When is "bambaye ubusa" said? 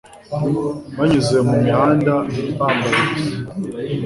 2.57-3.31